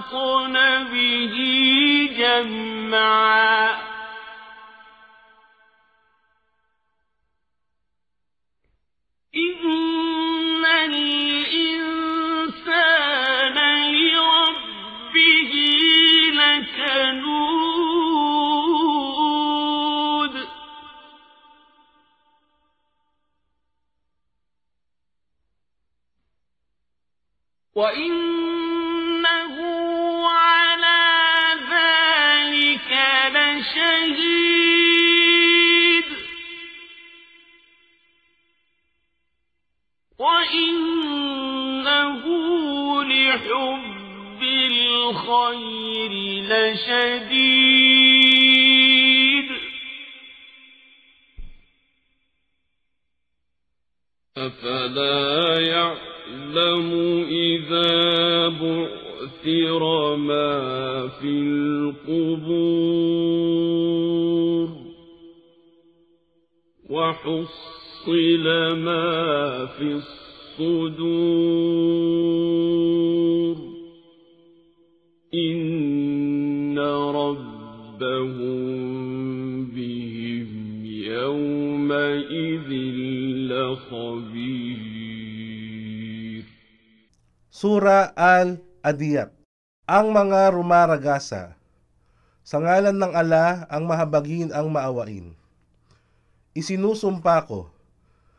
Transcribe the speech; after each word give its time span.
فوسطن 0.00 0.84
به 0.84 1.34
جمعا. 2.18 3.74
إن 9.36 10.64
الإنسان 10.64 11.18
لربه 13.92 15.52
لكنود. 16.34 17.14
وإنه 27.74 28.53
لشهيد 33.64 34.84
وإنه 40.18 41.84
لحب 43.04 44.42
الخير 44.42 46.12
لشديد. 46.50 47.84
أفلا 54.36 55.60
يعلم 55.60 56.90
إذا 57.30 58.13
بعثر 59.44 60.16
ما 60.16 61.08
في 61.20 61.28
القبور 62.08 62.68
وحصل 66.90 68.46
ما 68.76 69.66
في 69.66 70.00
الصدور 70.60 71.16
إن 75.34 76.78
ربهم 77.14 78.54
بهم 79.66 80.84
يومئذ 80.86 82.70
لخبير. 83.52 84.84
Sura 87.50 88.00
Al-Adiyat 88.16 89.33
Ang 89.84 90.16
mga 90.16 90.48
rumaragasa 90.48 91.60
Sa 92.40 92.56
ngalan 92.56 92.96
ng 92.96 93.12
ala 93.12 93.68
ang 93.68 93.84
mahabagin 93.84 94.48
ang 94.48 94.72
maawain. 94.72 95.36
Isinusumpa 96.56 97.44
ko 97.44 97.68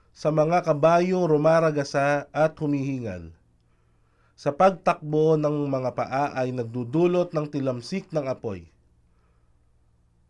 sa 0.09 0.33
mga 0.33 0.65
kabayong 0.65 1.29
rumaragasa 1.29 2.25
at 2.33 2.57
humihingal. 2.57 3.29
Sa 4.33 4.57
pagtakbo 4.57 5.37
ng 5.37 5.69
mga 5.69 5.93
paa 5.93 6.25
ay 6.33 6.49
nagdudulot 6.49 7.29
ng 7.29 7.45
tilamsik 7.45 8.09
ng 8.09 8.25
apoy. 8.25 8.65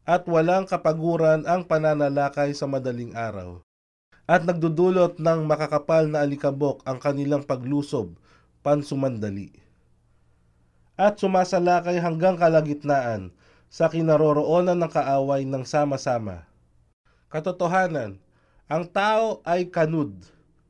At 0.04 0.28
walang 0.28 0.68
kapaguran 0.68 1.48
ang 1.48 1.64
pananalakay 1.64 2.52
sa 2.52 2.68
madaling 2.68 3.16
araw. 3.16 3.64
At 4.28 4.44
nagdudulot 4.44 5.24
ng 5.24 5.48
makakapal 5.48 6.12
na 6.12 6.28
alikabok 6.28 6.84
ang 6.84 7.00
kanilang 7.00 7.48
paglusob 7.48 8.20
pansumandali. 8.68 9.65
At 10.96 11.20
sumasalakay 11.20 12.00
hanggang 12.00 12.40
kalagitnaan 12.40 13.36
sa 13.68 13.92
kinaroroonan 13.92 14.80
ng 14.80 14.92
kaaway 14.92 15.44
ng 15.44 15.68
sama-sama. 15.68 16.48
Katotohanan, 17.28 18.16
ang 18.72 18.84
tao 18.88 19.44
ay 19.44 19.68
kanud, 19.68 20.16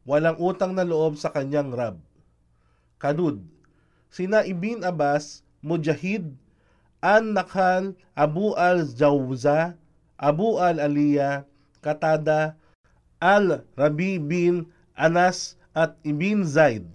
walang 0.02 0.36
utang 0.42 0.74
na 0.74 0.82
loob 0.82 1.22
sa 1.22 1.30
kanyang 1.30 1.70
rab. 1.70 2.02
Kanud, 2.98 3.46
sina 4.10 4.42
Ibn 4.42 4.82
Abbas, 4.82 5.46
Mujahid, 5.62 6.34
An 7.06 7.38
Nakhal, 7.38 7.94
Abu 8.18 8.58
al-Jawza, 8.58 9.78
Abu 10.18 10.58
al-Aliya, 10.58 11.46
Katada, 11.86 12.58
Al-Rabi 13.22 14.18
bin 14.18 14.74
Anas 14.98 15.54
at 15.78 16.00
Ibn 16.02 16.42
Zaid 16.48 16.90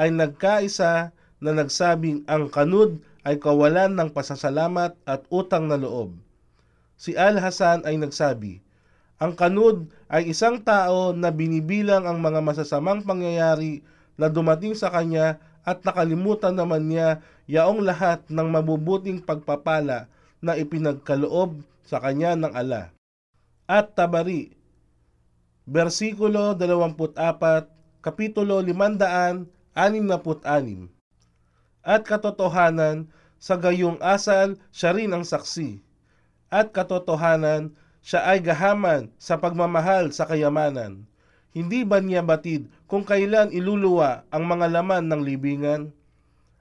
ay 0.00 0.10
nagkaisa 0.10 1.14
na 1.42 1.50
nagsabing 1.50 2.22
ang 2.30 2.46
kanud 2.46 3.02
ay 3.26 3.42
kawalan 3.42 3.98
ng 3.98 4.14
pasasalamat 4.14 4.94
at 5.02 5.26
utang 5.26 5.66
na 5.66 5.74
loob. 5.74 6.14
Si 6.94 7.18
Al-Hasan 7.18 7.82
ay 7.82 7.98
nagsabi, 7.98 8.62
ang 9.18 9.34
kanud 9.34 9.90
ay 10.06 10.30
isang 10.30 10.62
tao 10.62 11.10
na 11.10 11.34
binibilang 11.34 12.06
ang 12.06 12.22
mga 12.22 12.38
masasamang 12.42 13.02
pangyayari 13.02 13.82
na 14.14 14.30
dumating 14.30 14.78
sa 14.78 14.94
kanya 14.94 15.42
at 15.66 15.82
nakalimutan 15.82 16.54
naman 16.54 16.86
niya 16.86 17.18
yaong 17.50 17.82
lahat 17.82 18.22
ng 18.30 18.48
mabubuting 18.50 19.22
pagpapala 19.22 20.06
na 20.42 20.58
ipinagkaloob 20.58 21.62
sa 21.86 22.00
kanya 22.02 22.34
ng 22.38 22.54
ala. 22.54 22.90
At 23.66 23.94
Tabari, 23.98 24.52
versikulo 25.66 26.54
24, 26.58 27.66
kapitulo 28.02 28.62
566. 28.62 31.01
At 31.82 32.06
katotohanan, 32.06 33.10
sa 33.42 33.58
gayong 33.58 33.98
asal, 33.98 34.54
siya 34.70 34.94
rin 34.94 35.10
ang 35.10 35.26
saksi. 35.26 35.82
At 36.46 36.70
katotohanan, 36.70 37.74
siya 38.02 38.22
ay 38.26 38.38
gahaman 38.42 39.10
sa 39.18 39.38
pagmamahal 39.38 40.14
sa 40.14 40.26
kayamanan. 40.26 41.10
Hindi 41.50 41.82
ba 41.82 41.98
niya 41.98 42.22
batid 42.22 42.70
kung 42.86 43.02
kailan 43.02 43.50
iluluwa 43.50 44.24
ang 44.30 44.46
mga 44.46 44.66
laman 44.78 45.10
ng 45.10 45.22
libingan? 45.26 45.82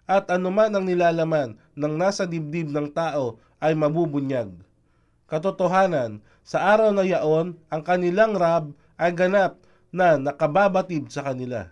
At 0.09 0.27
anuman 0.27 0.73
ang 0.73 0.85
nilalaman 0.89 1.55
ng 1.77 1.93
nasa 1.95 2.27
dibdib 2.27 2.73
ng 2.73 2.91
tao 2.91 3.39
ay 3.61 3.77
mabubunyag. 3.77 4.51
Katotohanan, 5.29 6.19
sa 6.43 6.75
araw 6.75 6.91
na 6.91 7.05
yaon, 7.07 7.55
ang 7.71 7.81
kanilang 7.85 8.35
rab 8.35 8.73
ay 8.97 9.15
ganap 9.15 9.61
na 9.93 10.17
nakababatid 10.17 11.07
sa 11.07 11.23
kanila. 11.23 11.71